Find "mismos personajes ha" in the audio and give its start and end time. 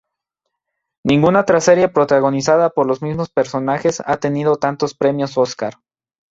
3.03-4.13